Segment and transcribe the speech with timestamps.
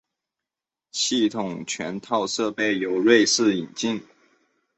[0.91, 4.01] 系统全套设备由瑞士引进。